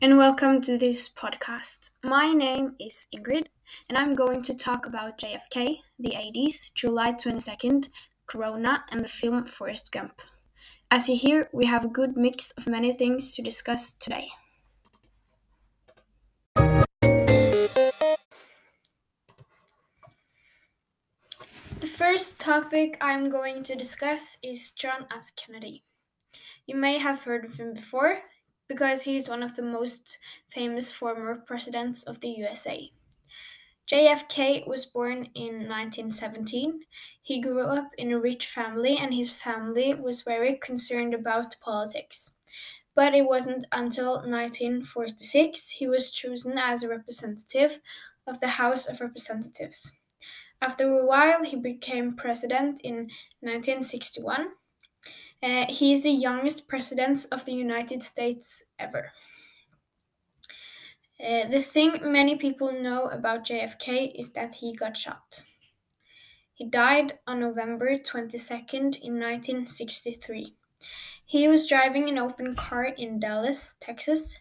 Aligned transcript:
and 0.00 0.16
welcome 0.16 0.60
to 0.60 0.78
this 0.78 1.08
podcast. 1.08 1.90
My 2.04 2.32
name 2.32 2.76
is 2.78 3.08
Ingrid, 3.12 3.46
and 3.88 3.98
I'm 3.98 4.14
going 4.14 4.42
to 4.42 4.54
talk 4.54 4.86
about 4.86 5.18
JFK, 5.18 5.78
the 5.98 6.10
80s, 6.10 6.72
July 6.72 7.14
22nd, 7.14 7.88
Corona, 8.28 8.84
and 8.92 9.04
the 9.04 9.08
film 9.08 9.44
Forrest 9.44 9.90
Gump. 9.90 10.22
As 10.88 11.08
you 11.08 11.16
hear, 11.16 11.48
we 11.52 11.66
have 11.66 11.84
a 11.84 11.88
good 11.88 12.16
mix 12.16 12.52
of 12.52 12.68
many 12.68 12.92
things 12.92 13.34
to 13.34 13.42
discuss 13.42 13.92
today. 13.94 14.28
The 21.80 21.90
first 21.92 22.38
topic 22.38 22.98
I'm 23.00 23.28
going 23.30 23.64
to 23.64 23.74
discuss 23.74 24.38
is 24.44 24.70
John 24.70 25.06
F. 25.10 25.32
Kennedy. 25.34 25.82
You 26.68 26.76
may 26.76 26.98
have 26.98 27.24
heard 27.24 27.44
of 27.44 27.54
him 27.54 27.74
before 27.74 28.22
because 28.68 29.02
he 29.02 29.16
is 29.16 29.28
one 29.28 29.42
of 29.42 29.56
the 29.56 29.62
most 29.62 30.18
famous 30.50 30.92
former 30.92 31.36
presidents 31.36 32.04
of 32.04 32.20
the 32.20 32.28
USA. 32.28 32.90
JFK 33.90 34.66
was 34.66 34.84
born 34.84 35.30
in 35.34 35.66
1917. 35.66 36.82
He 37.22 37.40
grew 37.40 37.62
up 37.62 37.90
in 37.96 38.12
a 38.12 38.20
rich 38.20 38.46
family, 38.46 38.98
and 38.98 39.14
his 39.14 39.32
family 39.32 39.94
was 39.94 40.20
very 40.20 40.56
concerned 40.56 41.14
about 41.14 41.56
politics. 41.62 42.32
But 42.94 43.14
it 43.14 43.26
wasn't 43.26 43.64
until 43.72 44.16
1946 44.16 45.70
he 45.70 45.88
was 45.88 46.10
chosen 46.10 46.58
as 46.58 46.82
a 46.82 46.88
representative 46.88 47.80
of 48.26 48.40
the 48.40 48.48
House 48.48 48.86
of 48.86 49.00
Representatives. 49.00 49.92
After 50.60 50.98
a 50.98 51.06
while, 51.06 51.44
he 51.44 51.56
became 51.56 52.16
president 52.16 52.80
in 52.82 53.08
1961. 53.40 54.50
Uh, 55.42 55.66
he 55.68 55.92
is 55.92 56.02
the 56.02 56.10
youngest 56.10 56.66
president 56.66 57.26
of 57.30 57.44
the 57.44 57.52
United 57.52 58.02
States 58.02 58.64
ever. 58.78 59.12
Uh, 61.20 61.48
the 61.48 61.60
thing 61.60 61.98
many 62.02 62.36
people 62.36 62.72
know 62.72 63.06
about 63.06 63.44
JFK 63.44 64.12
is 64.18 64.32
that 64.32 64.56
he 64.56 64.74
got 64.74 64.96
shot. 64.96 65.44
He 66.54 66.64
died 66.64 67.14
on 67.26 67.40
November 67.40 67.98
22nd 67.98 69.00
in 69.00 69.20
1963. 69.20 70.54
He 71.24 71.46
was 71.46 71.68
driving 71.68 72.08
an 72.08 72.18
open 72.18 72.56
car 72.56 72.84
in 72.84 73.20
Dallas, 73.20 73.76
Texas. 73.80 74.38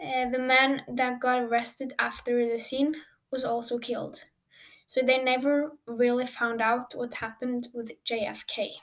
Uh, 0.00 0.28
the 0.30 0.38
man 0.38 0.82
that 0.88 1.20
got 1.20 1.42
arrested 1.42 1.94
after 1.98 2.48
the 2.48 2.60
scene 2.60 2.94
was 3.32 3.44
also 3.44 3.78
killed. 3.78 4.24
So 4.86 5.02
they 5.02 5.22
never 5.22 5.72
really 5.86 6.26
found 6.26 6.60
out 6.60 6.94
what 6.94 7.14
happened 7.14 7.68
with 7.74 7.92
JFK. 8.04 8.74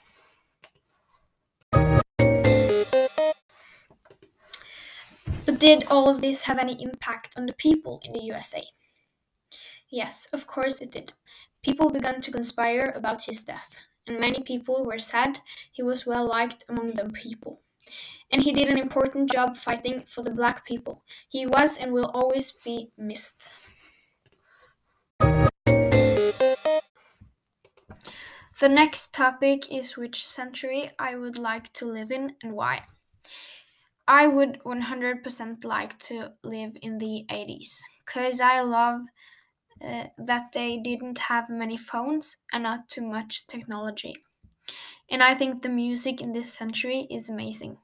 Did 5.58 5.86
all 5.90 6.10
of 6.10 6.20
this 6.20 6.42
have 6.42 6.58
any 6.58 6.82
impact 6.82 7.32
on 7.34 7.46
the 7.46 7.54
people 7.54 8.02
in 8.04 8.12
the 8.12 8.22
USA? 8.24 8.62
Yes, 9.88 10.28
of 10.30 10.46
course 10.46 10.82
it 10.82 10.90
did. 10.90 11.14
People 11.62 11.88
began 11.88 12.20
to 12.20 12.30
conspire 12.30 12.92
about 12.94 13.24
his 13.24 13.42
death, 13.42 13.78
and 14.06 14.20
many 14.20 14.42
people 14.42 14.84
were 14.84 14.98
sad 14.98 15.40
he 15.72 15.82
was 15.82 16.04
well 16.04 16.26
liked 16.26 16.66
among 16.68 16.92
the 16.92 17.08
people. 17.08 17.62
And 18.30 18.42
he 18.42 18.52
did 18.52 18.68
an 18.68 18.76
important 18.76 19.32
job 19.32 19.56
fighting 19.56 20.02
for 20.02 20.22
the 20.22 20.30
black 20.30 20.66
people. 20.66 21.02
He 21.26 21.46
was 21.46 21.78
and 21.78 21.90
will 21.90 22.10
always 22.12 22.52
be 22.52 22.90
missed. 22.98 23.56
The 28.60 28.68
next 28.68 29.14
topic 29.14 29.72
is 29.72 29.96
which 29.96 30.26
century 30.26 30.90
I 30.98 31.14
would 31.14 31.38
like 31.38 31.72
to 31.74 31.86
live 31.86 32.10
in 32.10 32.34
and 32.42 32.52
why. 32.52 32.82
I 34.08 34.26
would 34.26 34.60
100% 34.64 35.64
like 35.64 35.98
to 36.10 36.34
live 36.42 36.76
in 36.82 36.98
the 36.98 37.24
80s 37.28 37.82
because 38.04 38.40
I 38.40 38.60
love 38.62 39.02
uh, 39.82 40.08
that 40.18 40.52
they 40.52 40.78
didn't 40.78 41.18
have 41.20 41.50
many 41.50 41.76
phones 41.76 42.38
and 42.52 42.64
not 42.64 42.88
too 42.88 43.02
much 43.02 43.46
technology. 43.46 44.16
And 45.10 45.22
I 45.22 45.34
think 45.34 45.62
the 45.62 45.70
music 45.70 46.20
in 46.20 46.32
this 46.32 46.52
century 46.54 47.08
is 47.10 47.28
amazing. 47.28 47.78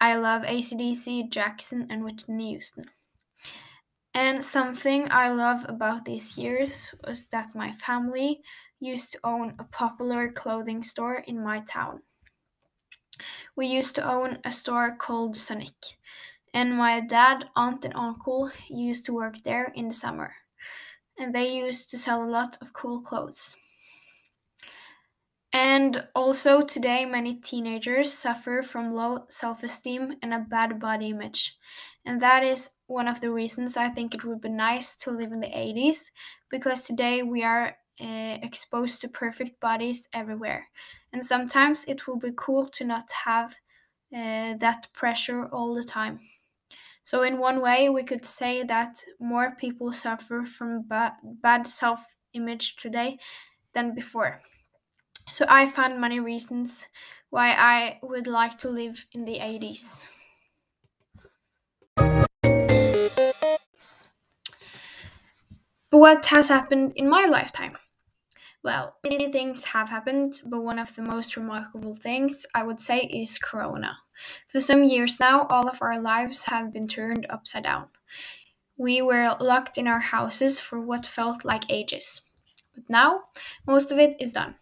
I 0.00 0.16
love 0.16 0.44
ACDC, 0.44 1.28
Jackson, 1.30 1.86
and 1.90 2.04
Whitney 2.04 2.50
Houston. 2.50 2.86
And 4.14 4.42
something 4.42 5.10
I 5.10 5.28
love 5.28 5.66
about 5.68 6.06
these 6.06 6.38
years 6.38 6.94
was 7.06 7.26
that 7.28 7.54
my 7.54 7.70
family 7.72 8.42
used 8.80 9.12
to 9.12 9.20
own 9.22 9.54
a 9.58 9.64
popular 9.64 10.32
clothing 10.32 10.82
store 10.82 11.16
in 11.16 11.44
my 11.44 11.60
town. 11.60 12.02
We 13.56 13.66
used 13.66 13.94
to 13.96 14.06
own 14.06 14.40
a 14.44 14.52
store 14.52 14.94
called 14.94 15.36
Sonic, 15.38 15.98
and 16.54 16.76
my 16.76 17.00
dad, 17.00 17.50
aunt, 17.56 17.84
and 17.84 17.94
uncle 17.94 18.50
used 18.68 19.06
to 19.06 19.14
work 19.14 19.42
there 19.44 19.72
in 19.74 19.88
the 19.88 19.94
summer, 19.94 20.34
and 21.18 21.34
they 21.34 21.56
used 21.56 21.90
to 21.90 21.98
sell 21.98 22.22
a 22.24 22.28
lot 22.30 22.58
of 22.62 22.72
cool 22.74 23.00
clothes. 23.02 23.56
And 25.52 26.08
also, 26.14 26.62
today, 26.62 27.04
many 27.04 27.34
teenagers 27.34 28.12
suffer 28.12 28.62
from 28.62 28.94
low 28.94 29.26
self 29.28 29.62
esteem 29.62 30.14
and 30.22 30.32
a 30.32 30.38
bad 30.38 30.80
body 30.80 31.10
image. 31.10 31.56
And 32.06 32.20
that 32.22 32.42
is 32.42 32.70
one 32.86 33.06
of 33.06 33.20
the 33.20 33.30
reasons 33.30 33.76
I 33.76 33.88
think 33.90 34.14
it 34.14 34.24
would 34.24 34.40
be 34.40 34.48
nice 34.48 34.96
to 34.96 35.10
live 35.10 35.30
in 35.32 35.40
the 35.40 35.54
80s, 35.58 36.10
because 36.50 36.82
today 36.84 37.22
we 37.22 37.42
are 37.42 37.76
uh, 38.00 38.38
exposed 38.42 39.02
to 39.02 39.08
perfect 39.08 39.60
bodies 39.60 40.08
everywhere. 40.14 40.68
And 41.12 41.24
sometimes 41.24 41.84
it 41.86 42.06
will 42.06 42.18
be 42.18 42.32
cool 42.36 42.66
to 42.68 42.84
not 42.84 43.10
have 43.24 43.52
uh, 44.14 44.54
that 44.58 44.88
pressure 44.92 45.46
all 45.46 45.74
the 45.74 45.84
time. 45.84 46.20
So, 47.04 47.22
in 47.22 47.38
one 47.38 47.60
way, 47.60 47.88
we 47.88 48.02
could 48.04 48.26
say 48.26 48.62
that 48.64 49.04
more 49.20 49.56
people 49.56 49.92
suffer 49.92 50.44
from 50.44 50.86
ba- 50.88 51.16
bad 51.22 51.66
self 51.66 52.16
image 52.34 52.76
today 52.76 53.18
than 53.74 53.94
before. 53.94 54.42
So, 55.30 55.46
I 55.48 55.66
found 55.66 56.00
many 56.00 56.20
reasons 56.20 56.88
why 57.30 57.50
I 57.52 58.00
would 58.02 58.26
like 58.28 58.58
to 58.58 58.70
live 58.70 59.06
in 59.12 59.24
the 59.26 59.40
80s. 59.40 60.08
But 65.90 65.98
what 65.98 66.26
has 66.26 66.48
happened 66.48 66.92
in 66.96 67.08
my 67.08 67.24
lifetime? 67.26 67.76
Well, 68.62 68.96
many 69.02 69.30
things 69.30 69.64
have 69.66 69.88
happened, 69.88 70.40
but 70.46 70.62
one 70.62 70.78
of 70.78 70.94
the 70.94 71.02
most 71.02 71.36
remarkable 71.36 71.94
things 71.94 72.46
I 72.54 72.62
would 72.62 72.80
say 72.80 73.00
is 73.00 73.38
Corona. 73.38 73.96
For 74.46 74.60
some 74.60 74.84
years 74.84 75.18
now, 75.18 75.46
all 75.50 75.68
of 75.68 75.82
our 75.82 76.00
lives 76.00 76.44
have 76.44 76.72
been 76.72 76.86
turned 76.86 77.26
upside 77.28 77.64
down. 77.64 77.88
We 78.76 79.02
were 79.02 79.36
locked 79.40 79.78
in 79.78 79.88
our 79.88 79.98
houses 79.98 80.60
for 80.60 80.80
what 80.80 81.04
felt 81.04 81.44
like 81.44 81.70
ages. 81.70 82.22
But 82.74 82.84
now, 82.88 83.24
most 83.66 83.90
of 83.90 83.98
it 83.98 84.16
is 84.20 84.32
done. 84.32 84.54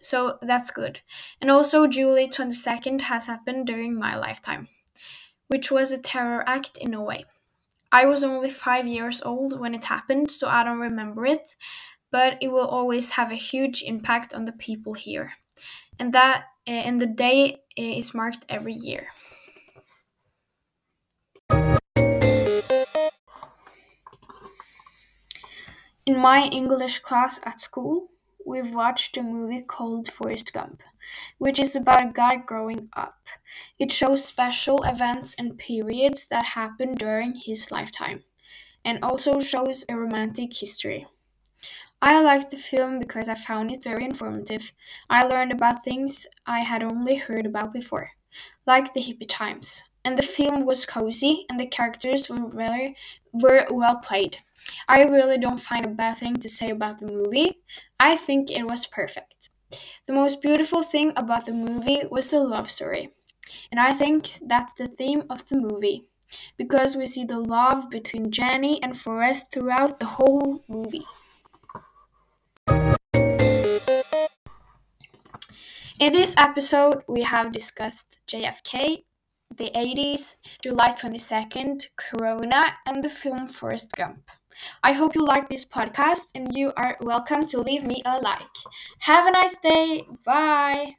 So 0.00 0.38
that's 0.42 0.72
good. 0.72 1.00
And 1.40 1.48
also, 1.48 1.86
July 1.86 2.26
22nd 2.26 3.02
has 3.02 3.26
happened 3.26 3.68
during 3.68 3.94
my 3.94 4.16
lifetime, 4.16 4.66
which 5.46 5.70
was 5.70 5.92
a 5.92 5.98
terror 5.98 6.42
act 6.48 6.76
in 6.76 6.92
a 6.92 7.02
way. 7.02 7.24
I 7.92 8.06
was 8.06 8.24
only 8.24 8.50
five 8.50 8.88
years 8.88 9.22
old 9.22 9.58
when 9.58 9.72
it 9.72 9.84
happened, 9.84 10.32
so 10.32 10.48
I 10.48 10.64
don't 10.64 10.80
remember 10.80 11.24
it, 11.24 11.54
but 12.14 12.38
it 12.40 12.46
will 12.46 12.68
always 12.68 13.10
have 13.18 13.32
a 13.32 13.46
huge 13.50 13.82
impact 13.82 14.32
on 14.32 14.44
the 14.44 14.52
people 14.52 14.94
here. 14.94 15.32
And 15.98 16.14
that 16.14 16.44
eh, 16.64 16.82
and 16.86 17.00
the 17.00 17.08
day 17.08 17.56
eh, 17.76 17.98
is 17.98 18.14
marked 18.14 18.44
every 18.48 18.74
year. 18.74 19.08
In 26.06 26.16
my 26.16 26.48
English 26.52 27.00
class 27.00 27.40
at 27.42 27.60
school, 27.60 28.10
we've 28.46 28.72
watched 28.72 29.16
a 29.16 29.22
movie 29.24 29.62
called 29.62 30.06
Forrest 30.06 30.52
Gump, 30.52 30.84
which 31.38 31.58
is 31.58 31.74
about 31.74 32.04
a 32.04 32.12
guy 32.14 32.36
growing 32.36 32.90
up. 32.92 33.26
It 33.76 33.90
shows 33.90 34.24
special 34.24 34.84
events 34.84 35.34
and 35.34 35.58
periods 35.58 36.28
that 36.28 36.54
happened 36.54 36.98
during 36.98 37.34
his 37.34 37.72
lifetime, 37.72 38.22
and 38.84 39.02
also 39.02 39.40
shows 39.40 39.84
a 39.88 39.96
romantic 39.96 40.54
history. 40.54 41.08
I 42.06 42.20
liked 42.20 42.50
the 42.50 42.58
film 42.58 42.98
because 42.98 43.30
I 43.30 43.34
found 43.34 43.70
it 43.70 43.82
very 43.82 44.04
informative. 44.04 44.74
I 45.08 45.24
learned 45.24 45.52
about 45.52 45.84
things 45.84 46.26
I 46.44 46.58
had 46.58 46.82
only 46.82 47.16
heard 47.16 47.46
about 47.46 47.72
before, 47.72 48.10
like 48.66 48.92
the 48.92 49.00
hippie 49.00 49.26
times. 49.26 49.84
And 50.04 50.18
the 50.18 50.22
film 50.22 50.66
was 50.66 50.84
cozy 50.84 51.46
and 51.48 51.58
the 51.58 51.66
characters 51.66 52.28
were 52.28 52.50
very 52.50 52.94
were 53.32 53.66
well 53.70 53.96
played. 53.96 54.36
I 54.86 55.04
really 55.04 55.38
don't 55.38 55.58
find 55.58 55.86
a 55.86 55.88
bad 55.88 56.18
thing 56.18 56.36
to 56.36 56.48
say 56.50 56.68
about 56.68 56.98
the 56.98 57.06
movie. 57.06 57.62
I 57.98 58.16
think 58.16 58.50
it 58.50 58.64
was 58.64 58.84
perfect. 58.86 59.48
The 60.06 60.12
most 60.12 60.42
beautiful 60.42 60.82
thing 60.82 61.14
about 61.16 61.46
the 61.46 61.54
movie 61.54 62.02
was 62.10 62.28
the 62.28 62.40
love 62.40 62.70
story. 62.70 63.14
And 63.70 63.80
I 63.80 63.94
think 63.94 64.28
that's 64.46 64.74
the 64.74 64.88
theme 64.88 65.22
of 65.30 65.48
the 65.48 65.56
movie 65.56 66.02
because 66.58 66.96
we 66.96 67.06
see 67.06 67.24
the 67.24 67.40
love 67.40 67.88
between 67.88 68.30
Jenny 68.30 68.82
and 68.82 68.94
Forrest 68.94 69.50
throughout 69.50 70.00
the 70.00 70.06
whole 70.20 70.62
movie. 70.68 71.06
In 76.00 76.12
this 76.12 76.34
episode, 76.36 77.02
we 77.06 77.22
have 77.22 77.52
discussed 77.52 78.18
JFK, 78.26 79.04
the 79.56 79.70
80s, 79.76 80.36
July 80.60 80.90
22nd, 80.90 81.86
Corona, 81.96 82.64
and 82.84 83.02
the 83.04 83.08
film 83.08 83.46
Forrest 83.46 83.92
Gump. 83.92 84.28
I 84.82 84.92
hope 84.92 85.14
you 85.14 85.24
like 85.24 85.48
this 85.48 85.64
podcast 85.64 86.26
and 86.34 86.56
you 86.56 86.72
are 86.76 86.96
welcome 87.00 87.46
to 87.46 87.60
leave 87.60 87.86
me 87.86 88.02
a 88.04 88.18
like. 88.18 88.56
Have 89.00 89.28
a 89.28 89.30
nice 89.30 89.56
day. 89.58 90.04
Bye. 90.24 90.96